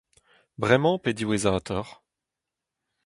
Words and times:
Bremañ 0.61 0.95
pe 1.01 1.09
diwezhatoc'h? 1.17 1.93